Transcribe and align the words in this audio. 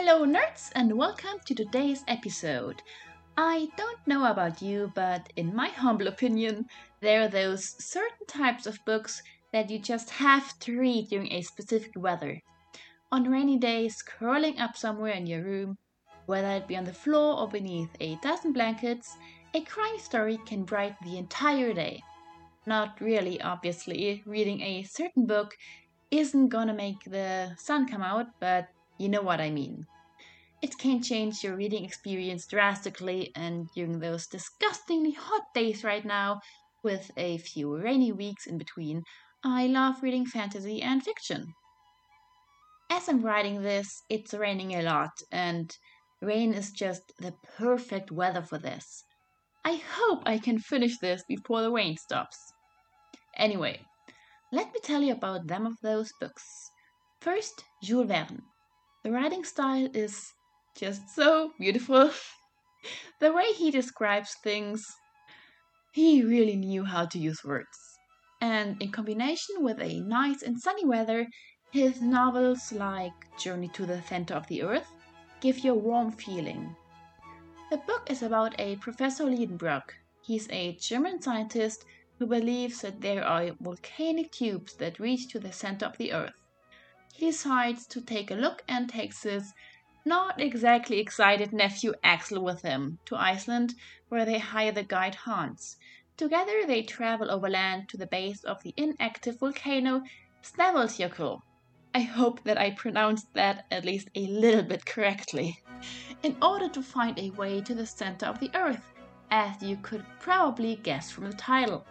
Hello, 0.00 0.24
nerds, 0.24 0.70
and 0.76 0.96
welcome 0.96 1.40
to 1.44 1.56
today's 1.56 2.04
episode. 2.06 2.80
I 3.36 3.66
don't 3.76 3.98
know 4.06 4.30
about 4.30 4.62
you, 4.62 4.92
but 4.94 5.32
in 5.34 5.52
my 5.52 5.70
humble 5.70 6.06
opinion, 6.06 6.66
there 7.00 7.22
are 7.22 7.28
those 7.28 7.74
certain 7.84 8.24
types 8.28 8.64
of 8.68 8.78
books 8.86 9.20
that 9.52 9.68
you 9.68 9.80
just 9.80 10.10
have 10.10 10.56
to 10.60 10.78
read 10.78 11.08
during 11.08 11.32
a 11.32 11.42
specific 11.42 11.90
weather. 11.96 12.40
On 13.10 13.28
rainy 13.28 13.58
days, 13.58 14.00
curling 14.00 14.60
up 14.60 14.76
somewhere 14.76 15.14
in 15.14 15.26
your 15.26 15.42
room, 15.42 15.76
whether 16.26 16.50
it 16.50 16.68
be 16.68 16.76
on 16.76 16.84
the 16.84 16.92
floor 16.92 17.36
or 17.36 17.48
beneath 17.48 17.90
a 17.98 18.14
dozen 18.22 18.52
blankets, 18.52 19.16
a 19.52 19.62
crime 19.62 19.98
story 19.98 20.38
can 20.46 20.62
brighten 20.62 20.96
the 21.02 21.18
entire 21.18 21.72
day. 21.72 22.00
Not 22.66 23.00
really, 23.00 23.42
obviously. 23.42 24.22
Reading 24.26 24.60
a 24.60 24.84
certain 24.84 25.26
book 25.26 25.56
isn't 26.12 26.50
gonna 26.50 26.72
make 26.72 27.02
the 27.04 27.50
sun 27.58 27.88
come 27.88 28.02
out, 28.02 28.26
but 28.38 28.68
you 28.98 29.08
know 29.08 29.22
what 29.22 29.40
I 29.40 29.50
mean. 29.50 29.86
It 30.60 30.76
can 30.76 31.02
change 31.02 31.44
your 31.44 31.56
reading 31.56 31.84
experience 31.84 32.46
drastically, 32.46 33.30
and 33.36 33.68
during 33.74 34.00
those 34.00 34.26
disgustingly 34.26 35.12
hot 35.12 35.54
days 35.54 35.84
right 35.84 36.04
now, 36.04 36.40
with 36.82 37.10
a 37.16 37.38
few 37.38 37.76
rainy 37.76 38.12
weeks 38.12 38.46
in 38.46 38.58
between, 38.58 39.02
I 39.44 39.68
love 39.68 40.02
reading 40.02 40.26
fantasy 40.26 40.82
and 40.82 41.02
fiction. 41.02 41.54
As 42.90 43.08
I'm 43.08 43.22
writing 43.22 43.62
this, 43.62 44.02
it's 44.08 44.34
raining 44.34 44.72
a 44.74 44.82
lot, 44.82 45.12
and 45.30 45.70
rain 46.20 46.54
is 46.54 46.72
just 46.72 47.02
the 47.18 47.34
perfect 47.56 48.10
weather 48.10 48.42
for 48.42 48.58
this. 48.58 49.04
I 49.64 49.80
hope 49.92 50.22
I 50.26 50.38
can 50.38 50.58
finish 50.58 50.98
this 50.98 51.22
before 51.28 51.62
the 51.62 51.70
rain 51.70 51.96
stops. 51.96 52.52
Anyway, 53.36 53.80
let 54.50 54.72
me 54.72 54.80
tell 54.82 55.02
you 55.02 55.12
about 55.12 55.48
some 55.48 55.66
of 55.66 55.74
those 55.82 56.10
books. 56.20 56.42
First, 57.20 57.62
Jules 57.82 58.08
Verne. 58.08 58.42
The 59.08 59.14
writing 59.14 59.42
style 59.42 59.88
is 59.94 60.34
just 60.76 61.08
so 61.16 61.52
beautiful. 61.58 62.10
the 63.20 63.32
way 63.32 63.54
he 63.54 63.70
describes 63.70 64.36
things, 64.44 64.84
he 65.92 66.22
really 66.22 66.56
knew 66.56 66.84
how 66.84 67.06
to 67.06 67.18
use 67.18 67.42
words. 67.42 67.78
And 68.42 68.76
in 68.82 68.92
combination 68.92 69.64
with 69.64 69.80
a 69.80 70.00
nice 70.00 70.42
and 70.42 70.60
sunny 70.60 70.84
weather, 70.84 71.26
his 71.72 72.02
novels 72.02 72.70
like 72.70 73.14
Journey 73.38 73.68
to 73.68 73.86
the 73.86 74.02
Center 74.02 74.34
of 74.34 74.46
the 74.46 74.62
Earth 74.62 74.92
give 75.40 75.60
you 75.60 75.72
a 75.72 75.84
warm 75.88 76.12
feeling. 76.12 76.76
The 77.70 77.78
book 77.78 78.10
is 78.10 78.22
about 78.22 78.60
a 78.60 78.76
Professor 78.76 79.24
Liedenbrock. 79.24 79.88
He's 80.20 80.50
a 80.50 80.76
German 80.76 81.22
scientist 81.22 81.82
who 82.18 82.26
believes 82.26 82.82
that 82.82 83.00
there 83.00 83.24
are 83.24 83.56
volcanic 83.58 84.32
tubes 84.32 84.74
that 84.74 85.00
reach 85.00 85.28
to 85.28 85.38
the 85.38 85.50
center 85.50 85.86
of 85.86 85.96
the 85.96 86.12
Earth. 86.12 86.37
Decides 87.18 87.86
to 87.88 88.00
take 88.00 88.30
a 88.30 88.36
look 88.36 88.62
and 88.68 88.88
takes 88.88 89.24
his 89.24 89.52
not 90.04 90.40
exactly 90.40 91.00
excited 91.00 91.52
nephew 91.52 91.92
Axel 92.04 92.42
with 92.42 92.62
him 92.62 93.00
to 93.06 93.16
Iceland, 93.16 93.74
where 94.08 94.24
they 94.24 94.38
hire 94.38 94.70
the 94.70 94.84
guide 94.84 95.16
Hans. 95.16 95.76
Together 96.16 96.64
they 96.64 96.82
travel 96.82 97.30
overland 97.30 97.88
to 97.88 97.96
the 97.96 98.06
base 98.06 98.44
of 98.44 98.62
the 98.62 98.72
inactive 98.76 99.40
volcano 99.40 100.02
Snæfellsjökull. 100.42 101.42
I 101.92 102.00
hope 102.02 102.44
that 102.44 102.56
I 102.56 102.70
pronounced 102.70 103.34
that 103.34 103.66
at 103.70 103.84
least 103.84 104.08
a 104.14 104.26
little 104.28 104.62
bit 104.62 104.86
correctly. 104.86 105.60
In 106.22 106.36
order 106.40 106.68
to 106.68 106.82
find 106.82 107.18
a 107.18 107.30
way 107.30 107.60
to 107.62 107.74
the 107.74 107.86
center 107.86 108.26
of 108.26 108.38
the 108.38 108.50
earth, 108.54 108.92
as 109.30 109.60
you 109.60 109.76
could 109.82 110.04
probably 110.20 110.76
guess 110.76 111.10
from 111.10 111.24
the 111.24 111.36
title. 111.36 111.84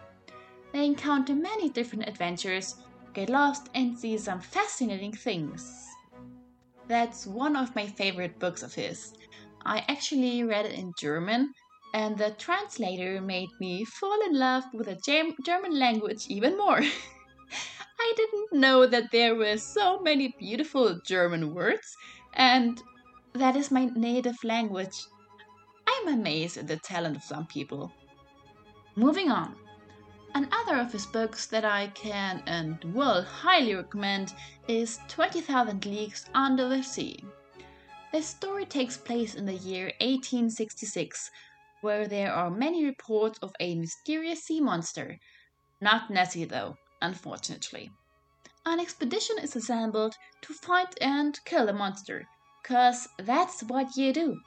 They 0.72 0.86
encounter 0.86 1.34
many 1.34 1.68
different 1.68 2.08
adventures, 2.08 2.76
get 3.18 3.30
lost, 3.30 3.68
and 3.74 3.98
see 3.98 4.16
some 4.16 4.40
fascinating 4.40 5.12
things. 5.12 5.88
That's 6.86 7.26
one 7.26 7.56
of 7.56 7.74
my 7.74 7.86
favorite 7.86 8.38
books 8.38 8.62
of 8.62 8.72
his. 8.74 9.12
I 9.66 9.84
actually 9.88 10.44
read 10.44 10.66
it 10.66 10.78
in 10.78 10.92
German, 10.96 11.52
and 11.94 12.16
the 12.16 12.30
translator 12.38 13.20
made 13.20 13.48
me 13.60 13.84
fall 13.84 14.20
in 14.26 14.38
love 14.38 14.64
with 14.72 14.86
the 14.86 15.32
German 15.44 15.78
language 15.78 16.26
even 16.28 16.56
more. 16.56 16.80
I 18.00 18.12
didn't 18.16 18.60
know 18.60 18.86
that 18.86 19.10
there 19.10 19.34
were 19.34 19.56
so 19.56 19.98
many 20.00 20.32
beautiful 20.38 21.00
German 21.04 21.52
words, 21.54 21.96
and 22.34 22.80
that 23.34 23.56
is 23.56 23.72
my 23.72 23.86
native 23.96 24.44
language. 24.44 24.96
I'm 25.88 26.14
amazed 26.14 26.56
at 26.56 26.68
the 26.68 26.76
talent 26.76 27.16
of 27.16 27.24
some 27.24 27.46
people. 27.46 27.92
Moving 28.94 29.30
on. 29.30 29.56
Another 30.38 30.76
of 30.76 30.92
his 30.92 31.04
books 31.04 31.46
that 31.46 31.64
I 31.64 31.88
can 31.88 32.44
and 32.46 32.84
will 32.94 33.22
highly 33.22 33.74
recommend 33.74 34.34
is 34.68 35.00
20,000 35.08 35.84
Leagues 35.84 36.26
Under 36.32 36.68
the 36.68 36.80
Sea. 36.80 37.24
The 38.12 38.22
story 38.22 38.64
takes 38.64 38.96
place 38.96 39.34
in 39.34 39.46
the 39.46 39.56
year 39.56 39.86
1866, 40.00 41.32
where 41.80 42.06
there 42.06 42.32
are 42.32 42.50
many 42.50 42.84
reports 42.84 43.40
of 43.40 43.52
a 43.58 43.74
mysterious 43.74 44.44
sea 44.44 44.60
monster. 44.60 45.18
Not 45.80 46.08
Nessie, 46.08 46.44
though, 46.44 46.76
unfortunately. 47.02 47.90
An 48.64 48.78
expedition 48.78 49.40
is 49.40 49.56
assembled 49.56 50.14
to 50.42 50.54
fight 50.54 50.96
and 51.00 51.36
kill 51.46 51.66
the 51.66 51.72
monster, 51.72 52.28
cause 52.62 53.08
that's 53.18 53.64
what 53.64 53.96
you 53.96 54.12
do. 54.12 54.40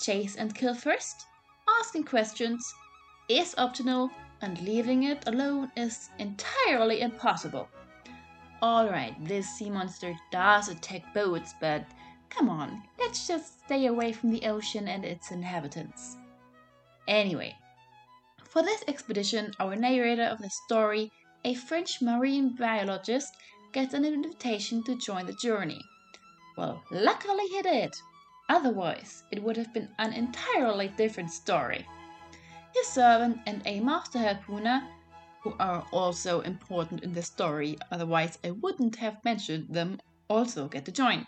Chase 0.00 0.34
and 0.34 0.52
kill 0.52 0.74
first, 0.74 1.26
asking 1.78 2.06
questions 2.06 2.74
is 3.28 3.54
optional 3.56 4.10
and 4.40 4.60
leaving 4.60 5.04
it 5.04 5.26
alone 5.26 5.70
is 5.76 6.10
entirely 6.18 7.00
impossible. 7.00 7.68
Alright, 8.62 9.14
this 9.24 9.48
sea 9.48 9.70
monster 9.70 10.16
does 10.30 10.68
attack 10.68 11.14
boats, 11.14 11.54
but 11.60 11.84
come 12.30 12.48
on, 12.48 12.82
let's 12.98 13.26
just 13.26 13.64
stay 13.64 13.86
away 13.86 14.12
from 14.12 14.30
the 14.30 14.46
ocean 14.46 14.88
and 14.88 15.04
its 15.04 15.30
inhabitants. 15.30 16.16
Anyway, 17.06 17.56
for 18.44 18.62
this 18.62 18.82
expedition, 18.88 19.52
our 19.60 19.76
narrator 19.76 20.24
of 20.24 20.38
the 20.38 20.50
story, 20.50 21.12
a 21.44 21.54
French 21.54 22.02
marine 22.02 22.56
biologist, 22.56 23.34
gets 23.72 23.94
an 23.94 24.04
invitation 24.04 24.82
to 24.84 24.96
join 24.96 25.26
the 25.26 25.34
journey. 25.34 25.80
Well, 26.56 26.82
luckily 26.90 27.46
he 27.46 27.62
did. 27.62 27.94
Otherwise, 28.48 29.22
it 29.30 29.42
would 29.42 29.56
have 29.56 29.72
been 29.74 29.88
an 29.98 30.12
entirely 30.12 30.88
different 30.88 31.30
story 31.30 31.86
his 32.78 32.86
servant, 32.86 33.40
and 33.46 33.60
a 33.66 33.80
master 33.80 34.20
harpooner, 34.20 34.86
who 35.42 35.52
are 35.58 35.84
also 35.92 36.42
important 36.42 37.02
in 37.02 37.12
the 37.12 37.22
story, 37.22 37.76
otherwise 37.90 38.38
I 38.44 38.52
wouldn't 38.52 38.94
have 38.96 39.24
mentioned 39.24 39.74
them, 39.74 40.00
also 40.28 40.68
get 40.68 40.84
to 40.84 40.92
join. 40.92 41.26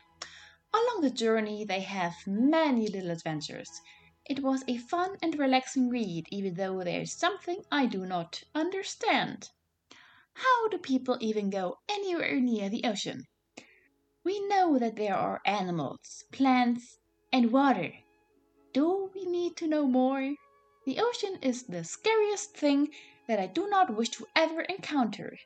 Along 0.73 1.01
the 1.01 1.11
journey, 1.11 1.65
they 1.65 1.81
have 1.81 2.15
many 2.25 2.87
little 2.87 3.11
adventures. 3.11 3.69
It 4.27 4.45
was 4.45 4.63
a 4.69 4.77
fun 4.77 5.17
and 5.23 5.37
relaxing 5.39 5.89
read, 5.89 6.27
even 6.31 6.55
though 6.55 6.85
there 6.85 7.01
is 7.01 7.19
something 7.19 7.65
I 7.73 7.87
do 7.87 8.07
not 8.07 8.45
understand. 8.55 9.49
How 10.35 10.69
do 10.69 10.79
people 10.79 11.19
even 11.21 11.51
go 11.51 11.79
anywhere 11.89 12.39
near 12.39 12.69
the 12.69 12.85
ocean? 12.85 13.25
We 14.23 14.47
know 14.47 14.79
that 14.79 14.95
there 14.95 15.17
are 15.17 15.41
animals, 15.45 16.25
plants, 16.31 17.01
and 17.33 17.51
water. 17.51 17.93
Do 18.73 19.11
we 19.15 19.25
need 19.25 19.57
to 19.57 19.67
know 19.67 19.87
more? 19.87 20.35
The 20.87 20.99
ocean 20.99 21.39
is 21.43 21.65
the 21.65 21.85
scariest 21.85 22.57
thing 22.57 22.89
that 23.29 23.39
I 23.39 23.47
do 23.47 23.69
not 23.69 23.95
wish 23.95 24.09
to 24.11 24.27
ever 24.35 24.63
encounter. 24.63 25.37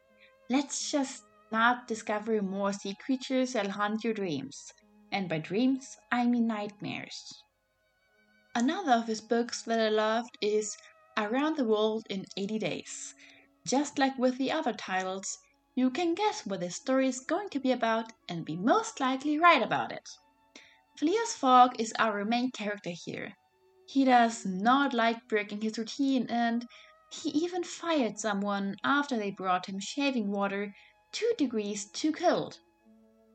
Let's 0.49 0.91
just 0.91 1.25
not 1.51 1.89
discover 1.89 2.41
more 2.41 2.73
sea 2.73 2.95
creatures 2.95 3.55
that 3.55 3.67
haunt 3.67 4.05
your 4.05 4.15
dreams. 4.15 4.73
And 5.11 5.29
by 5.29 5.39
dreams, 5.39 5.97
I 6.13 6.27
mean 6.27 6.47
nightmares. 6.47 7.43
Another 8.55 8.93
of 8.93 9.09
his 9.09 9.21
books 9.21 9.63
that 9.63 9.81
I 9.81 9.89
loved 9.89 10.39
is 10.41 10.77
Around 11.17 11.57
the 11.57 11.65
World 11.65 12.07
in 12.09 12.27
80 12.37 12.59
Days. 12.61 13.15
Just 13.67 13.99
like 13.99 14.17
with 14.17 14.39
the 14.39 14.53
other 14.53 14.73
titles, 14.73 15.39
you 15.75 15.91
can 15.91 16.15
guess 16.15 16.47
what 16.47 16.61
the 16.61 16.71
story 16.71 17.09
is 17.09 17.19
going 17.19 17.49
to 17.49 17.59
be 17.59 17.73
about 17.73 18.13
and 18.29 18.45
be 18.45 18.57
most 18.57 19.01
likely 19.01 19.39
right 19.39 19.63
about 19.63 19.91
it. 19.91 20.09
Phileas 20.97 21.35
Fogg 21.35 21.81
is 21.81 21.93
our 21.99 22.25
main 22.25 22.53
character 22.53 22.91
here. 22.91 23.35
He 23.87 24.05
does 24.05 24.47
not 24.47 24.95
like 24.95 25.29
breaking 25.29 25.61
his 25.61 25.79
routine, 25.79 26.27
and 26.29 26.67
he 27.11 27.31
even 27.31 27.63
fired 27.63 28.19
someone 28.19 28.77
after 28.83 29.17
they 29.17 29.31
brought 29.31 29.67
him 29.67 29.79
shaving 29.79 30.31
water 30.31 30.75
two 31.13 31.33
degrees 31.39 31.85
too 31.91 32.13
cold, 32.13 32.59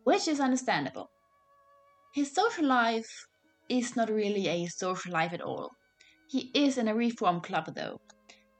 which 0.03 0.27
is 0.27 0.39
understandable. 0.39 1.09
His 2.13 2.33
social 2.33 2.65
life 2.65 3.27
is 3.69 3.95
not 3.95 4.09
really 4.09 4.47
a 4.47 4.65
social 4.67 5.13
life 5.13 5.31
at 5.31 5.41
all. 5.41 5.71
He 6.27 6.51
is 6.53 6.77
in 6.77 6.87
a 6.87 6.95
reform 6.95 7.41
club, 7.41 7.73
though, 7.75 8.01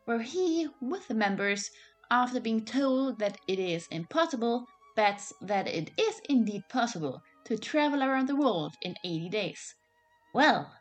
where 0.06 0.22
he, 0.22 0.68
with 0.80 1.08
the 1.08 1.16
members, 1.16 1.70
after 2.12 2.40
being 2.40 2.66
told 2.66 3.20
that 3.20 3.38
it 3.48 3.60
is 3.60 3.88
impossible, 3.92 4.66
bets 4.96 5.34
that 5.42 5.68
it 5.68 5.92
is 5.98 6.22
indeed 6.30 6.62
possible 6.70 7.22
to 7.46 7.58
travel 7.58 8.04
around 8.04 8.28
the 8.28 8.36
world 8.36 8.76
in 8.82 8.96
80 9.04 9.30
days. 9.30 9.76
Well, 10.34 10.72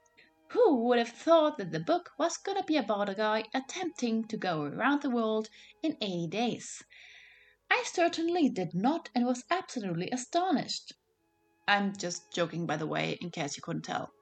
who 0.51 0.85
would 0.85 0.99
have 0.99 1.11
thought 1.11 1.59
that 1.59 1.73
the 1.73 1.81
book 1.81 2.11
was 2.19 2.37
gonna 2.39 2.63
be 2.65 2.77
about 2.77 3.09
a 3.09 3.15
guy 3.15 3.45
attempting 3.53 4.27
to 4.29 4.37
go 4.37 4.63
around 4.63 5.03
the 5.03 5.11
world 5.11 5.49
in 5.83 5.97
80 6.01 6.29
days? 6.29 6.83
I 7.71 7.85
certainly 7.85 8.49
did 8.49 8.75
not 8.75 9.11
and 9.15 9.27
was 9.27 9.45
absolutely 9.51 10.11
astonished. 10.11 10.95
I'm 11.67 11.95
just 11.97 12.33
joking, 12.33 12.65
by 12.65 12.79
the 12.79 12.87
way, 12.87 13.19
in 13.21 13.31
case 13.31 13.57
you 13.57 13.63
couldn't 13.63 13.83
tell. 13.83 14.15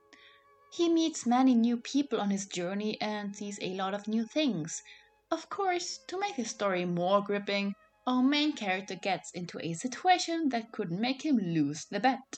He 0.73 0.89
meets 0.89 1.25
many 1.25 1.55
new 1.55 1.77
people 1.77 2.19
on 2.19 2.29
his 2.29 2.45
journey 2.45 2.99
and 2.99 3.33
sees 3.33 3.57
a 3.61 3.75
lot 3.75 3.93
of 3.93 4.07
new 4.07 4.25
things. 4.25 4.83
Of 5.31 5.49
course, 5.49 5.99
to 6.07 6.19
make 6.19 6.35
the 6.35 6.43
story 6.43 6.83
more 6.83 7.23
gripping, 7.23 7.73
our 8.05 8.21
main 8.21 8.51
character 8.53 8.95
gets 8.95 9.31
into 9.31 9.59
a 9.61 9.73
situation 9.73 10.49
that 10.49 10.71
could 10.71 10.91
make 10.91 11.25
him 11.25 11.37
lose 11.37 11.85
the 11.85 11.99
bet. 11.99 12.37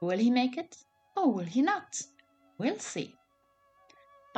Will 0.00 0.18
he 0.18 0.30
make 0.30 0.56
it? 0.56 0.76
Or 1.16 1.32
will 1.32 1.44
he 1.44 1.62
not? 1.62 2.02
We'll 2.58 2.78
see. 2.78 3.17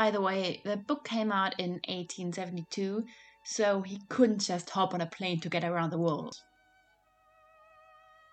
By 0.00 0.10
the 0.10 0.22
way, 0.22 0.62
the 0.64 0.78
book 0.78 1.04
came 1.04 1.30
out 1.30 1.60
in 1.60 1.72
1872, 1.86 3.04
so 3.44 3.82
he 3.82 4.00
couldn't 4.08 4.38
just 4.38 4.70
hop 4.70 4.94
on 4.94 5.02
a 5.02 5.06
plane 5.06 5.40
to 5.40 5.50
get 5.50 5.62
around 5.62 5.90
the 5.90 5.98
world. 5.98 6.42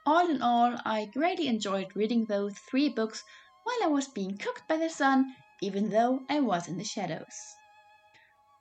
All 0.06 0.30
in 0.30 0.42
all, 0.42 0.78
I 0.86 1.12
greatly 1.14 1.50
enjoyed 1.50 1.94
reading 1.94 2.24
those 2.24 2.58
three 2.58 2.88
books 2.88 3.22
while 3.66 3.84
I 3.84 3.88
was 3.88 4.08
being 4.08 4.38
cooked 4.38 4.66
by 4.70 4.78
the 4.78 4.90
sun, 4.90 5.36
even 5.60 5.90
though 5.90 6.22
I 6.30 6.40
was 6.40 6.70
in 6.70 6.78
the 6.78 6.86
shadows. 6.86 7.38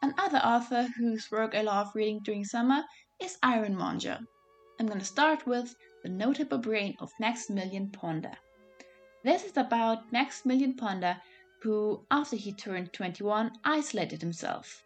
Another 0.02 0.38
author 0.38 0.88
whose 0.98 1.30
work 1.30 1.54
I 1.54 1.62
love 1.62 1.94
reading 1.94 2.18
during 2.24 2.44
summer 2.44 2.86
is 3.20 3.38
Ironmonger. 3.40 4.18
I'm 4.80 4.88
going 4.88 4.98
to 4.98 5.06
start 5.06 5.46
with 5.46 5.76
The 6.02 6.08
Notable 6.08 6.58
Brain 6.58 6.96
of 6.98 7.12
Maximilian 7.20 7.92
Ponder. 7.92 8.36
This 9.22 9.44
is 9.44 9.56
about 9.56 10.10
Maximilian 10.10 10.74
Ponder, 10.74 11.20
who, 11.62 12.04
after 12.10 12.36
he 12.36 12.52
turned 12.52 12.92
21, 12.92 13.52
isolated 13.64 14.20
himself. 14.20 14.82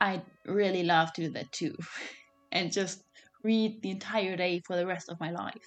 I'd 0.00 0.22
really 0.46 0.82
love 0.82 1.12
to 1.14 1.22
do 1.22 1.30
that 1.30 1.52
too, 1.52 1.76
and 2.52 2.72
just 2.72 3.02
read 3.42 3.82
the 3.82 3.90
entire 3.90 4.36
day 4.36 4.60
for 4.66 4.76
the 4.76 4.86
rest 4.86 5.08
of 5.08 5.20
my 5.20 5.30
life. 5.30 5.66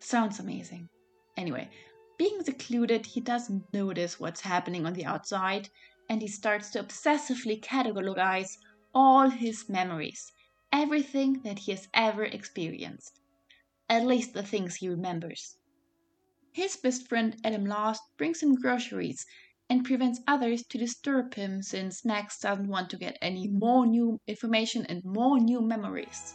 Sounds 0.00 0.40
amazing. 0.40 0.88
Anyway, 1.36 1.68
being 2.18 2.42
secluded, 2.42 3.06
he 3.06 3.20
doesn't 3.20 3.72
notice 3.72 4.18
what's 4.18 4.40
happening 4.40 4.86
on 4.86 4.94
the 4.94 5.04
outside, 5.04 5.68
and 6.08 6.22
he 6.22 6.28
starts 6.28 6.70
to 6.70 6.82
obsessively 6.82 7.60
categorize 7.60 8.56
all 8.94 9.28
his 9.28 9.68
memories, 9.68 10.32
everything 10.72 11.42
that 11.42 11.60
he 11.60 11.72
has 11.72 11.88
ever 11.94 12.24
experienced, 12.24 13.20
at 13.88 14.06
least 14.06 14.32
the 14.32 14.42
things 14.42 14.76
he 14.76 14.88
remembers. 14.88 15.57
His 16.58 16.76
best 16.76 17.06
friend 17.06 17.36
Adam 17.44 17.66
Last 17.66 18.02
brings 18.16 18.42
him 18.42 18.56
groceries 18.56 19.24
and 19.70 19.84
prevents 19.84 20.18
others 20.26 20.64
to 20.64 20.76
disturb 20.76 21.34
him 21.34 21.62
since 21.62 22.04
Max 22.04 22.40
doesn't 22.40 22.66
want 22.66 22.90
to 22.90 22.96
get 22.96 23.16
any 23.22 23.46
more 23.46 23.86
new 23.86 24.20
information 24.26 24.84
and 24.86 25.04
more 25.04 25.38
new 25.38 25.60
memories. 25.60 26.34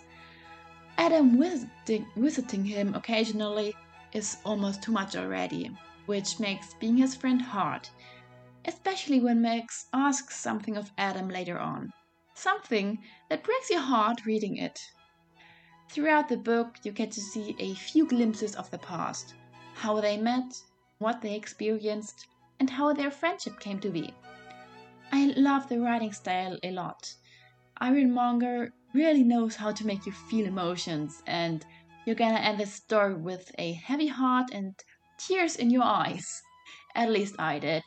Adam 0.98 1.38
visiting, 1.38 2.10
visiting 2.16 2.64
him 2.64 2.96
occasionally 2.96 3.76
is 4.14 4.38
almost 4.46 4.82
too 4.82 4.94
much 4.94 5.18
already, 5.18 5.70
which 6.06 6.40
makes 6.40 6.74
being 6.76 6.96
his 6.96 7.18
friend 7.18 7.42
hard, 7.42 7.90
especially 8.64 9.20
when 9.20 9.42
Max 9.42 9.88
asks 9.92 10.40
something 10.40 10.78
of 10.78 10.94
Adam 10.98 11.28
later 11.28 11.60
on. 11.60 11.92
Something 12.34 13.04
that 13.28 13.44
breaks 13.44 13.70
your 13.70 13.82
heart 13.82 14.26
reading 14.26 14.56
it. 14.56 14.80
Throughout 15.90 16.30
the 16.30 16.38
book, 16.38 16.78
you 16.84 16.94
get 16.94 17.12
to 17.12 17.20
see 17.20 17.58
a 17.60 17.74
few 17.74 18.08
glimpses 18.08 18.56
of 18.56 18.72
the 18.72 18.78
past 18.80 19.36
how 19.74 20.00
they 20.00 20.18
met, 20.18 20.62
what 21.00 21.22
they 21.22 21.36
experienced, 21.36 22.28
and 22.60 22.70
how 22.70 22.94
their 22.94 23.12
friendship 23.12 23.60
came 23.60 23.80
to 23.80 23.90
be. 23.90 24.14
I 25.12 25.34
love 25.36 25.68
the 25.70 25.80
writing 25.80 26.12
style 26.12 26.58
a 26.64 26.72
lot. 26.72 27.14
Ironmonger 27.80 28.74
really 28.94 29.24
knows 29.24 29.56
how 29.56 29.72
to 29.72 29.86
make 29.86 30.06
you 30.06 30.12
feel 30.12 30.46
emotions, 30.46 31.22
and 31.28 31.66
you're 32.06 32.16
gonna 32.16 32.40
end 32.40 32.60
the 32.60 32.66
story 32.66 33.16
with 33.16 33.52
a 33.58 33.74
heavy 33.74 34.08
heart 34.08 34.52
and 34.52 34.74
tears 35.18 35.56
in 35.56 35.70
your 35.70 35.84
eyes. 35.84 36.42
At 36.96 37.10
least 37.10 37.36
I 37.40 37.60
did. 37.60 37.84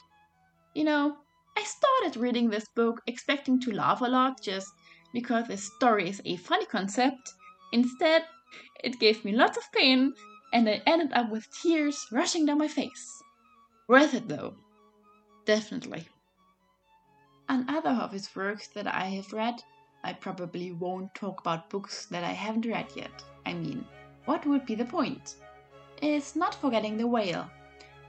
You 0.75 0.85
know, 0.85 1.17
I 1.57 1.63
started 1.65 2.21
reading 2.21 2.51
this 2.51 2.69
book 2.75 3.01
expecting 3.07 3.61
to 3.61 3.75
laugh 3.75 4.03
a 4.03 4.09
lot 4.09 4.43
just 4.43 4.69
because 5.13 5.49
the 5.49 5.57
story 5.57 6.09
is 6.09 6.21
a 6.25 6.37
funny 6.37 6.67
concept. 6.67 7.33
Instead, 7.73 8.25
it 8.85 9.01
gave 9.01 9.25
me 9.25 9.33
lots 9.33 9.57
of 9.57 9.73
pain 9.73 10.13
and 10.57 10.71
I 10.71 10.81
ended 10.87 11.13
up 11.13 11.31
with 11.31 11.51
tears 11.51 12.07
rushing 12.11 12.47
down 12.47 12.57
my 12.57 12.67
face. 12.67 13.23
Worth 13.89 14.15
it 14.15 14.27
though. 14.27 14.55
Definitely. 15.45 16.09
Another 17.47 17.91
of 17.91 18.13
his 18.13 18.35
works 18.35 18.69
that 18.69 18.87
I 18.87 19.05
have 19.17 19.35
read, 19.35 19.63
I 20.03 20.15
probably 20.15 20.73
won't 20.73 21.15
talk 21.15 21.41
about 21.41 21.69
books 21.69 22.07
that 22.07 22.25
I 22.25 22.33
haven't 22.33 22.65
read 22.65 22.87
yet. 22.95 23.23
I 23.45 23.53
mean, 23.53 23.85
what 24.25 24.47
would 24.47 24.65
be 24.65 24.75
the 24.75 24.87
point? 24.87 25.37
Is 26.01 26.35
Not 26.35 26.55
Forgetting 26.55 26.97
the 26.97 27.07
Whale. 27.07 27.51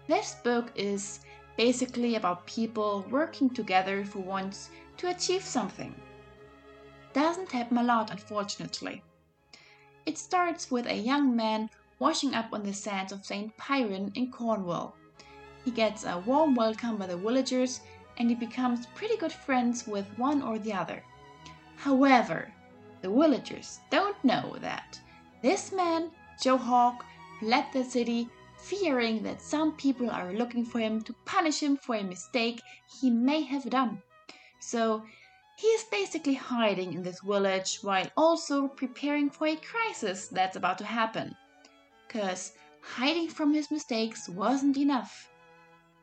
This 0.08 0.36
book 0.42 0.72
is 0.74 1.20
basically 1.58 2.16
about 2.16 2.48
people 2.48 3.06
working 3.12 3.50
together 3.50 4.06
for 4.06 4.20
once 4.20 4.70
to 4.96 5.10
achieve 5.10 5.44
something. 5.44 5.94
Doesn't 7.12 7.52
happen 7.52 7.78
a 7.78 7.84
lot, 7.84 8.10
unfortunately. 8.10 9.04
It 10.06 10.18
starts 10.18 10.72
with 10.72 10.88
a 10.88 10.96
young 10.96 11.36
man 11.36 11.70
washing 12.00 12.34
up 12.34 12.54
on 12.54 12.64
the 12.64 12.74
sands 12.74 13.12
of 13.12 13.26
St. 13.26 13.56
Piran 13.58 14.12
in 14.16 14.32
Cornwall. 14.32 14.96
He 15.66 15.72
gets 15.72 16.06
a 16.06 16.20
warm 16.20 16.56
welcome 16.56 16.98
by 16.98 17.08
the 17.08 17.18
villagers 17.18 17.82
and 18.18 18.30
he 18.30 18.36
becomes 18.36 18.86
pretty 18.96 19.18
good 19.18 19.32
friends 19.32 19.86
with 19.88 20.06
one 20.18 20.42
or 20.42 20.60
the 20.60 20.74
other. 20.74 21.04
However, 21.76 22.54
the 23.02 23.10
villagers 23.10 23.80
don't 23.90 24.24
know 24.24 24.58
that 24.62 25.00
this 25.42 25.72
man, 25.72 26.12
Joe 26.42 26.58
Hawk, 26.58 27.06
fled 27.40 27.66
the 27.74 27.84
city 27.84 28.30
fearing 28.58 29.22
that 29.24 29.42
some 29.42 29.76
people 29.76 30.10
are 30.10 30.34
looking 30.34 30.66
for 30.66 30.80
him 30.80 31.02
to 31.02 31.14
punish 31.26 31.62
him 31.62 31.78
for 31.78 31.96
a 31.96 32.04
mistake 32.04 32.62
he 33.00 33.10
may 33.10 33.42
have 33.42 33.70
done. 33.70 34.02
So 34.60 35.04
he 35.58 35.68
is 35.68 35.84
basically 35.86 36.36
hiding 36.36 36.94
in 36.94 37.04
this 37.04 37.22
village 37.22 37.80
while 37.82 38.08
also 38.16 38.68
preparing 38.68 39.30
for 39.30 39.48
a 39.48 39.56
crisis 39.56 40.28
that's 40.28 40.56
about 40.56 40.78
to 40.80 40.86
happen. 40.86 41.36
Cause 42.10 42.54
hiding 42.82 43.28
from 43.30 43.54
his 43.54 43.70
mistakes 43.70 44.30
wasn't 44.30 44.78
enough. 44.78 45.30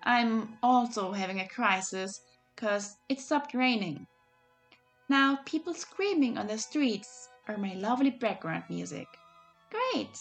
I'm 0.03 0.59
also 0.63 1.13
having 1.13 1.41
a 1.41 1.49
crisis 1.49 2.21
cause 2.57 2.97
it 3.09 3.21
stopped 3.21 3.55
raining. 3.55 4.07
Now 5.09 5.39
people 5.45 5.75
screaming 5.75 6.37
on 6.39 6.47
the 6.47 6.59
streets 6.59 7.29
are 7.49 7.57
my 7.57 7.75
lovely 7.75 8.11
background 8.11 8.65
music. 8.69 9.07
Great! 9.71 10.17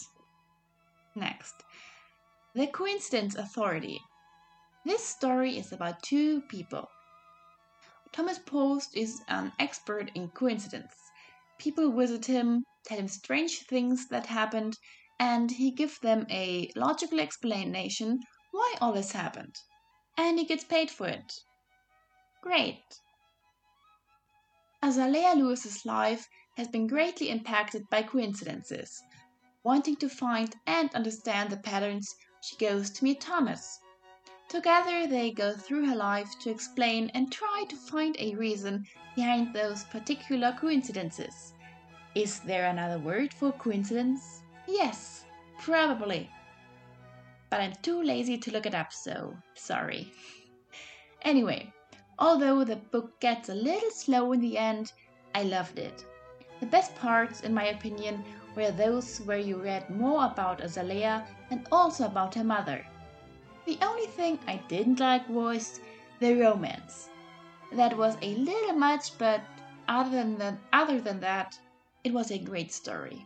Next, 1.15 1.53
The 2.55 2.67
Coincidence 2.67 3.35
Authority. 3.35 4.01
This 4.85 5.03
story 5.03 5.57
is 5.57 5.71
about 5.71 6.01
two 6.01 6.41
people. 6.41 6.89
Thomas 8.11 8.39
Post 8.39 8.95
is 8.95 9.21
an 9.27 9.51
expert 9.59 10.11
in 10.15 10.29
coincidence. 10.29 10.93
People 11.57 11.91
visit 11.91 12.25
him, 12.25 12.63
tell 12.85 12.97
him 12.97 13.07
strange 13.07 13.59
things 13.61 14.07
that 14.09 14.25
happened, 14.25 14.77
and 15.19 15.51
he 15.51 15.71
gives 15.71 15.99
them 15.99 16.25
a 16.29 16.71
logical 16.75 17.19
explanation 17.19 18.19
why 18.51 18.75
all 18.79 18.93
this 18.93 19.11
happened. 19.11 19.55
And 20.17 20.37
he 20.37 20.45
gets 20.45 20.63
paid 20.63 20.91
for 20.91 21.07
it. 21.07 21.33
Great. 22.41 22.83
Azalea 24.81 25.33
Lewis's 25.35 25.85
life 25.85 26.27
has 26.57 26.67
been 26.67 26.87
greatly 26.87 27.29
impacted 27.29 27.89
by 27.89 28.03
coincidences. 28.03 29.01
Wanting 29.63 29.95
to 29.95 30.09
find 30.09 30.55
and 30.67 30.93
understand 30.93 31.49
the 31.49 31.57
patterns, 31.57 32.13
she 32.41 32.57
goes 32.57 32.91
to 32.91 33.03
meet 33.03 33.21
Thomas. 33.21 33.79
Together, 34.49 35.07
they 35.07 35.31
go 35.31 35.55
through 35.55 35.87
her 35.87 35.95
life 35.95 36.29
to 36.41 36.51
explain 36.51 37.09
and 37.15 37.31
try 37.31 37.65
to 37.69 37.75
find 37.75 38.15
a 38.19 38.35
reason 38.35 38.85
behind 39.15 39.53
those 39.53 39.85
particular 39.85 40.55
coincidences. 40.59 41.53
Is 42.13 42.41
there 42.41 42.69
another 42.69 42.99
word 42.99 43.33
for 43.33 43.51
coincidence? 43.53 44.42
Yes, 44.73 45.25
probably. 45.59 46.31
But 47.51 47.61
I'm 47.61 47.73
too 47.83 48.01
lazy 48.01 48.39
to 48.39 48.51
look 48.51 48.65
it 48.65 48.73
up, 48.73 48.91
so 48.91 49.37
sorry. 49.53 50.11
Anyway, 51.21 51.71
although 52.17 52.63
the 52.63 52.77
book 52.77 53.19
gets 53.19 53.49
a 53.49 53.53
little 53.53 53.91
slow 53.91 54.31
in 54.31 54.39
the 54.39 54.57
end, 54.57 54.91
I 55.35 55.43
loved 55.43 55.77
it. 55.77 56.03
The 56.59 56.65
best 56.65 56.95
parts, 56.95 57.41
in 57.41 57.53
my 57.53 57.65
opinion, 57.65 58.23
were 58.55 58.71
those 58.71 59.19
where 59.19 59.37
you 59.37 59.61
read 59.61 59.91
more 59.91 60.25
about 60.25 60.63
Azalea 60.63 61.27
and 61.51 61.67
also 61.71 62.05
about 62.07 62.33
her 62.33 62.43
mother. 62.43 62.83
The 63.67 63.77
only 63.83 64.07
thing 64.07 64.39
I 64.47 64.57
didn't 64.67 64.99
like 64.99 65.29
was 65.29 65.81
the 66.19 66.33
romance. 66.33 67.09
That 67.73 67.95
was 67.95 68.17
a 68.23 68.33
little 68.37 68.73
much, 68.73 69.19
but 69.19 69.41
other 69.87 70.09
than 70.09 70.39
that, 70.39 70.57
other 70.73 70.99
than 70.99 71.19
that 71.19 71.59
it 72.03 72.11
was 72.11 72.31
a 72.31 72.39
great 72.39 72.73
story. 72.73 73.23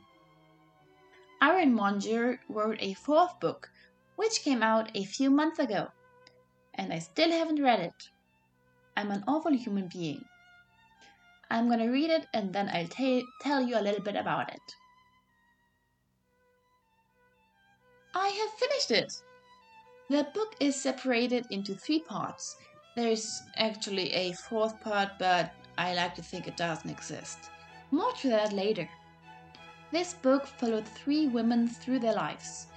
Ironmonger 1.42 2.40
wrote 2.50 2.78
a 2.80 2.94
fourth 2.94 3.40
book, 3.40 3.70
which 4.16 4.42
came 4.42 4.64
out 4.64 4.90
a 4.96 5.06
few 5.06 5.30
months 5.30 5.60
ago, 5.60 5.92
and 6.74 6.92
I 6.92 7.00
still 7.00 7.32
haven't 7.32 7.62
read 7.62 7.80
it. 7.80 8.10
I'm 8.96 9.12
an 9.12 9.24
awful 9.28 9.54
human 9.54 9.88
being. 9.88 10.26
I'm 11.50 11.70
gonna 11.70 11.92
read 11.92 12.10
it 12.10 12.28
and 12.34 12.52
then 12.54 12.70
I'll 12.70 12.88
tell 13.42 13.62
you 13.62 13.78
a 13.78 13.82
little 13.82 14.04
bit 14.04 14.16
about 14.16 14.52
it. 14.52 14.76
I 18.16 18.30
have 18.30 18.52
finished 18.60 18.92
it! 18.92 19.14
The 20.10 20.24
book 20.34 20.56
is 20.60 20.76
separated 20.76 21.46
into 21.52 21.76
three 21.76 22.00
parts. 22.00 22.58
There's 22.96 23.44
actually 23.58 24.12
a 24.14 24.34
fourth 24.34 24.80
part, 24.82 25.20
but 25.20 25.54
I 25.78 25.94
like 25.94 26.16
to 26.16 26.24
think 26.24 26.48
it 26.48 26.58
doesn't 26.58 26.90
exist. 26.90 27.38
More 27.92 28.12
to 28.14 28.30
that 28.30 28.54
later. 28.54 28.90
This 29.90 30.14
book 30.14 30.46
followed 30.46 30.86
three 30.86 31.28
women 31.28 31.68
through 31.68 32.00
their 32.00 32.14
lives. 32.14 32.68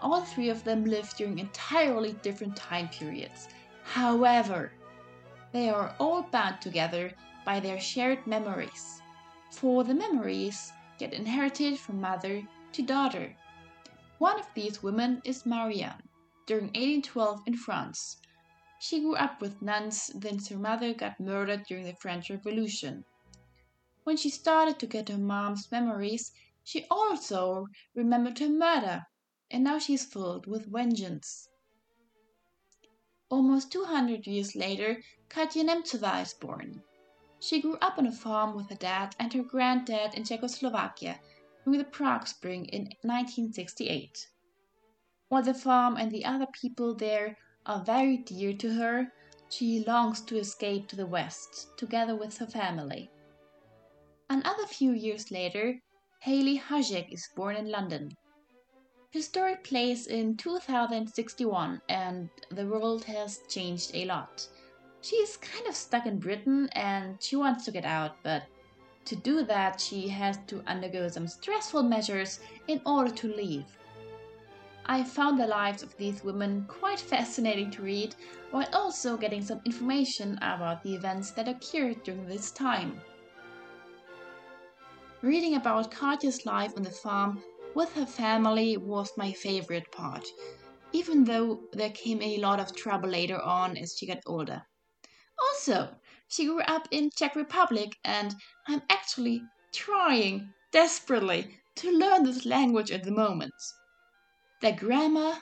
All 0.00 0.20
three 0.20 0.50
of 0.50 0.62
them 0.62 0.84
lived 0.84 1.16
during 1.16 1.38
entirely 1.38 2.12
different 2.22 2.54
time 2.54 2.88
periods. 2.88 3.48
However, 3.82 4.72
they 5.52 5.68
are 5.68 5.96
all 5.98 6.22
bound 6.22 6.60
together 6.60 7.12
by 7.44 7.58
their 7.58 7.80
shared 7.80 8.26
memories. 8.26 9.02
For 9.50 9.82
the 9.82 9.94
memories 9.94 10.72
get 10.98 11.12
inherited 11.12 11.78
from 11.78 12.00
mother 12.00 12.42
to 12.72 12.82
daughter. 12.82 13.34
One 14.18 14.38
of 14.38 14.46
these 14.54 14.82
women 14.82 15.22
is 15.24 15.44
Marianne, 15.44 16.08
during 16.46 16.66
1812 16.66 17.42
in 17.46 17.56
France. 17.56 18.18
She 18.78 19.00
grew 19.00 19.16
up 19.16 19.40
with 19.40 19.60
nuns 19.60 20.12
then 20.14 20.38
her 20.50 20.56
mother 20.56 20.94
got 20.94 21.18
murdered 21.18 21.64
during 21.64 21.84
the 21.84 21.94
French 21.94 22.30
Revolution. 22.30 23.04
When 24.04 24.18
she 24.18 24.28
started 24.28 24.78
to 24.80 24.86
get 24.86 25.08
her 25.08 25.16
mom's 25.16 25.72
memories, 25.72 26.30
she 26.62 26.86
also 26.90 27.68
remembered 27.94 28.38
her 28.38 28.50
murder, 28.50 29.06
and 29.50 29.64
now 29.64 29.78
she's 29.78 30.04
filled 30.04 30.46
with 30.46 30.70
vengeance. 30.70 31.48
Almost 33.30 33.72
200 33.72 34.26
years 34.26 34.54
later, 34.54 35.02
Katja 35.30 35.64
Nemcova 35.64 36.20
is 36.20 36.34
born. 36.34 36.82
She 37.40 37.62
grew 37.62 37.78
up 37.78 37.96
on 37.96 38.06
a 38.06 38.12
farm 38.12 38.54
with 38.54 38.68
her 38.68 38.76
dad 38.76 39.16
and 39.18 39.32
her 39.32 39.42
granddad 39.42 40.14
in 40.14 40.24
Czechoslovakia 40.24 41.20
during 41.64 41.78
the 41.78 41.84
Prague 41.84 42.26
Spring 42.26 42.66
in 42.66 42.82
1968. 43.00 44.28
While 45.28 45.42
the 45.42 45.54
farm 45.54 45.96
and 45.96 46.12
the 46.12 46.26
other 46.26 46.46
people 46.46 46.94
there 46.94 47.38
are 47.64 47.82
very 47.82 48.18
dear 48.18 48.52
to 48.58 48.74
her, 48.74 49.12
she 49.48 49.82
longs 49.82 50.20
to 50.22 50.36
escape 50.36 50.88
to 50.88 50.96
the 50.96 51.06
west 51.06 51.68
together 51.78 52.14
with 52.14 52.36
her 52.36 52.46
family. 52.46 53.10
Another 54.30 54.66
few 54.66 54.92
years 54.92 55.30
later, 55.30 55.78
Haley 56.20 56.58
Hajek 56.58 57.12
is 57.12 57.28
born 57.36 57.56
in 57.56 57.70
London. 57.70 58.16
Her 59.12 59.20
story 59.20 59.56
plays 59.56 60.06
in 60.06 60.38
2061 60.38 61.82
and 61.90 62.30
the 62.50 62.66
world 62.66 63.04
has 63.04 63.40
changed 63.50 63.90
a 63.92 64.06
lot. 64.06 64.48
She 65.02 65.16
is 65.16 65.36
kind 65.36 65.66
of 65.66 65.76
stuck 65.76 66.06
in 66.06 66.18
Britain 66.18 66.70
and 66.72 67.22
she 67.22 67.36
wants 67.36 67.66
to 67.66 67.70
get 67.70 67.84
out, 67.84 68.16
but 68.22 68.44
to 69.04 69.14
do 69.14 69.44
that 69.44 69.78
she 69.78 70.08
has 70.08 70.38
to 70.46 70.64
undergo 70.66 71.06
some 71.08 71.28
stressful 71.28 71.82
measures 71.82 72.40
in 72.66 72.80
order 72.86 73.10
to 73.10 73.34
leave. 73.34 73.66
I 74.86 75.04
found 75.04 75.38
the 75.38 75.46
lives 75.46 75.82
of 75.82 75.94
these 75.98 76.24
women 76.24 76.64
quite 76.66 77.00
fascinating 77.12 77.70
to 77.72 77.82
read, 77.82 78.14
while 78.52 78.68
also 78.72 79.18
getting 79.18 79.42
some 79.42 79.60
information 79.66 80.38
about 80.38 80.82
the 80.82 80.94
events 80.94 81.30
that 81.32 81.46
occurred 81.46 82.02
during 82.04 82.26
this 82.26 82.50
time. 82.50 83.02
Reading 85.24 85.54
about 85.54 85.90
Katja's 85.90 86.44
life 86.44 86.74
on 86.76 86.82
the 86.82 86.90
farm 86.90 87.42
with 87.74 87.90
her 87.94 88.04
family 88.04 88.76
was 88.76 89.10
my 89.16 89.32
favorite 89.32 89.90
part, 89.90 90.28
even 90.92 91.24
though 91.24 91.62
there 91.72 91.88
came 91.88 92.20
a 92.20 92.36
lot 92.36 92.60
of 92.60 92.76
trouble 92.76 93.08
later 93.08 93.40
on 93.40 93.78
as 93.78 93.96
she 93.96 94.06
got 94.06 94.18
older. 94.26 94.60
Also, 95.40 95.96
she 96.28 96.44
grew 96.44 96.60
up 96.60 96.88
in 96.90 97.08
Czech 97.08 97.36
Republic 97.36 97.96
and 98.04 98.34
I'm 98.68 98.82
actually 98.90 99.40
trying 99.72 100.52
desperately 100.72 101.58
to 101.76 101.90
learn 101.90 102.24
this 102.24 102.44
language 102.44 102.90
at 102.90 103.04
the 103.04 103.10
moment. 103.10 103.54
The 104.60 104.72
grammar, 104.72 105.38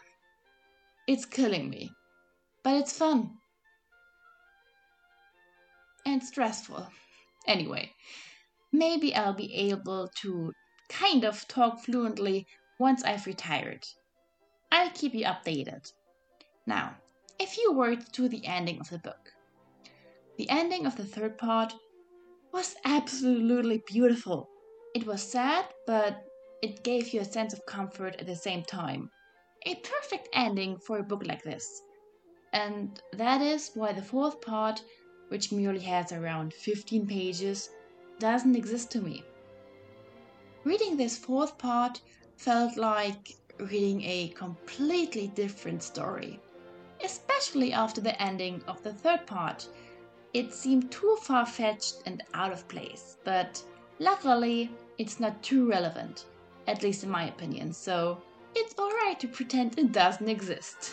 it's 1.08 1.24
killing 1.24 1.68
me. 1.68 1.90
But 2.62 2.76
it's 2.76 2.96
fun. 2.96 3.30
And 6.06 6.22
stressful. 6.22 6.86
Anyway, 7.48 7.90
maybe 8.72 9.14
I'll 9.14 9.34
be 9.34 9.54
able 9.54 10.08
to 10.22 10.52
kind 10.88 11.24
of 11.24 11.46
talk 11.46 11.80
fluently 11.80 12.46
once 12.78 13.04
I've 13.04 13.26
retired. 13.26 13.86
I'll 14.70 14.90
keep 14.90 15.14
you 15.14 15.26
updated. 15.26 15.92
Now, 16.66 16.96
a 17.38 17.46
few 17.46 17.72
words 17.72 18.08
to 18.12 18.28
the 18.28 18.46
ending 18.46 18.80
of 18.80 18.88
the 18.88 18.98
book. 18.98 19.32
The 20.38 20.48
ending 20.48 20.86
of 20.86 20.96
the 20.96 21.04
third 21.04 21.36
part 21.36 21.74
was 22.52 22.76
absolutely 22.84 23.82
beautiful. 23.86 24.48
It 24.94 25.06
was 25.06 25.22
sad, 25.22 25.66
but 25.86 26.24
it 26.62 26.82
gave 26.82 27.12
you 27.12 27.20
a 27.20 27.24
sense 27.24 27.52
of 27.52 27.66
comfort 27.66 28.16
at 28.18 28.26
the 28.26 28.36
same 28.36 28.62
time. 28.62 29.10
A 29.66 29.74
perfect 29.76 30.28
ending 30.32 30.78
for 30.78 30.98
a 30.98 31.02
book 31.02 31.26
like 31.26 31.42
this. 31.42 31.82
And 32.52 33.00
that 33.12 33.40
is 33.40 33.70
why 33.74 33.92
the 33.92 34.02
fourth 34.02 34.40
part, 34.40 34.82
which 35.28 35.52
merely 35.52 35.80
has 35.80 36.12
around 36.12 36.52
15 36.54 37.06
pages, 37.06 37.70
doesn't 38.22 38.54
exist 38.54 38.92
to 38.92 39.00
me. 39.00 39.24
Reading 40.62 40.96
this 40.96 41.18
fourth 41.18 41.58
part 41.58 42.00
felt 42.36 42.76
like 42.76 43.36
reading 43.58 44.00
a 44.04 44.28
completely 44.28 45.26
different 45.34 45.82
story, 45.82 46.38
especially 47.04 47.72
after 47.72 48.00
the 48.00 48.16
ending 48.22 48.62
of 48.68 48.80
the 48.84 48.92
third 48.92 49.26
part. 49.26 49.68
It 50.32 50.54
seemed 50.54 50.92
too 50.92 51.18
far 51.22 51.44
fetched 51.44 51.96
and 52.06 52.22
out 52.32 52.52
of 52.52 52.68
place, 52.68 53.16
but 53.24 53.60
luckily, 53.98 54.70
it's 54.98 55.18
not 55.18 55.42
too 55.42 55.68
relevant 55.68 56.26
at 56.68 56.82
least 56.82 57.02
in 57.02 57.10
my 57.10 57.28
opinion, 57.28 57.72
so 57.72 58.22
it's 58.54 58.78
alright 58.78 59.18
to 59.18 59.28
pretend 59.28 59.78
it 59.78 59.90
doesn't 59.90 60.28
exist. 60.28 60.92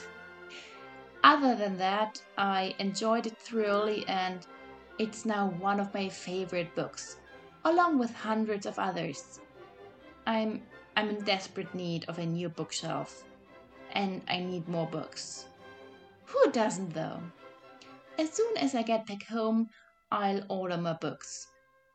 Other 1.24 1.56
than 1.56 1.78
that, 1.78 2.22
I 2.38 2.74
enjoyed 2.80 3.28
it 3.28 3.38
thoroughly 3.38 4.04
and 4.08 4.48
it's 4.98 5.26
now 5.26 5.50
one 5.60 5.80
of 5.80 5.94
my 5.94 6.10
favorite 6.10 6.74
books, 6.76 7.18
along 7.66 8.00
with 8.00 8.14
hundreds 8.14 8.66
of 8.66 8.80
others. 8.80 9.40
I'm 10.26 10.62
I'm 10.96 11.10
in 11.10 11.24
desperate 11.24 11.74
need 11.74 12.06
of 12.08 12.20
a 12.20 12.26
new 12.26 12.50
bookshelf, 12.50 13.24
and 13.94 14.22
I 14.28 14.40
need 14.40 14.68
more 14.68 14.88
books. 14.88 15.46
Who 16.26 16.52
doesn't 16.52 16.94
though? 16.94 17.22
As 18.18 18.32
soon 18.32 18.58
as 18.58 18.76
I 18.76 18.84
get 18.84 19.08
back 19.08 19.24
home, 19.24 19.70
I'll 20.12 20.44
order 20.50 20.78
my 20.78 20.94
books. 20.94 21.48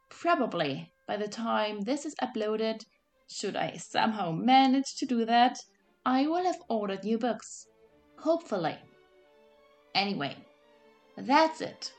Probably 0.08 0.90
by 1.06 1.16
the 1.16 1.28
time 1.28 1.82
this 1.82 2.06
is 2.06 2.14
uploaded, 2.22 2.84
should 3.28 3.56
I 3.56 3.76
somehow 3.76 4.32
manage 4.32 4.96
to 4.96 5.06
do 5.06 5.24
that, 5.26 5.58
I 6.06 6.26
will 6.26 6.44
have 6.44 6.62
ordered 6.68 7.04
new 7.04 7.18
books. 7.18 7.66
Hopefully. 8.18 8.76
Anyway, 9.94 10.36
that's 11.16 11.60
it. 11.60 11.92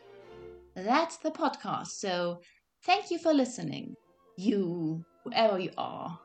That's 0.76 1.18
the 1.18 1.32
podcast. 1.32 1.88
So 1.88 2.42
thank 2.86 3.12
you 3.12 3.18
for 3.18 3.34
listening. 3.34 3.96
You, 4.38 5.04
whoever 5.24 5.60
you 5.60 5.72
are. 5.78 6.20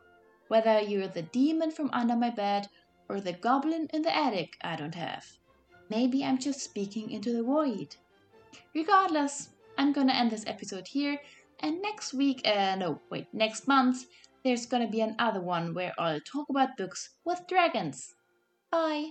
Whether 0.48 0.80
you're 0.80 1.08
the 1.08 1.22
demon 1.22 1.70
from 1.70 1.90
under 1.92 2.16
my 2.16 2.30
bed 2.30 2.68
or 3.08 3.20
the 3.20 3.32
goblin 3.32 3.88
in 3.92 4.02
the 4.02 4.16
attic 4.16 4.56
I 4.62 4.76
don't 4.76 4.94
have. 4.94 5.24
Maybe 5.88 6.24
I'm 6.24 6.38
just 6.38 6.60
speaking 6.60 7.10
into 7.10 7.32
the 7.32 7.42
void. 7.42 7.96
Regardless, 8.74 9.50
I'm 9.78 9.92
gonna 9.92 10.12
end 10.12 10.30
this 10.30 10.46
episode 10.46 10.86
here, 10.86 11.18
and 11.60 11.82
next 11.82 12.14
week, 12.14 12.42
uh, 12.44 12.76
no, 12.76 13.00
wait, 13.10 13.26
next 13.32 13.66
month, 13.66 14.06
there's 14.44 14.66
gonna 14.66 14.88
be 14.88 15.00
another 15.00 15.40
one 15.40 15.74
where 15.74 15.92
I'll 15.98 16.20
talk 16.20 16.48
about 16.48 16.76
books 16.76 17.10
with 17.24 17.46
dragons. 17.48 18.14
Bye! 18.70 19.10